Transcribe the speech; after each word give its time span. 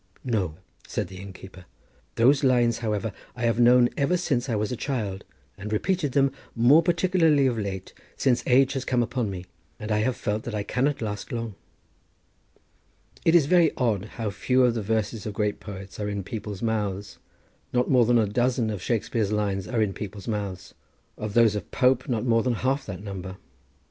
"No," 0.23 0.55
said 0.87 1.09
the 1.09 1.19
innkeeper. 1.19 1.65
"Those 2.15 2.43
lines, 2.43 2.79
however, 2.79 3.13
I 3.35 3.43
have 3.43 3.59
known 3.59 3.87
ever 3.95 4.17
since 4.17 4.49
I 4.49 4.55
was 4.55 4.71
a 4.71 4.75
child, 4.75 5.23
and 5.59 5.71
repeated 5.71 6.13
them, 6.13 6.31
more 6.55 6.81
particularly 6.81 7.45
of 7.45 7.59
late, 7.59 7.93
since 8.17 8.41
age 8.47 8.73
has 8.73 8.83
come 8.83 9.03
upon 9.03 9.29
me, 9.29 9.45
and 9.79 9.91
I 9.91 9.99
have 9.99 10.15
felt 10.15 10.41
that 10.45 10.55
I 10.55 10.63
cannot 10.63 11.03
last 11.03 11.31
long." 11.31 11.53
It 13.25 13.35
was 13.35 13.45
very 13.45 13.71
odd 13.77 14.05
how 14.05 14.31
few 14.31 14.63
of 14.63 14.73
the 14.73 14.81
verses 14.81 15.27
of 15.27 15.35
great 15.35 15.59
poets 15.59 15.99
are 15.99 16.09
in 16.09 16.23
people's 16.23 16.63
mouths. 16.63 17.19
Not 17.71 17.87
more 17.87 18.07
than 18.07 18.17
a 18.17 18.25
dozen 18.25 18.71
of 18.71 18.81
Shakespear's 18.81 19.31
lines 19.31 19.67
are 19.67 19.83
in 19.83 19.93
people's 19.93 20.27
mouths; 20.27 20.73
of 21.15 21.35
those 21.35 21.53
of 21.55 21.69
Pope 21.69 22.09
not 22.09 22.25
more 22.25 22.41
than 22.41 22.55
half 22.55 22.87
that 22.87 23.03
number. 23.03 23.37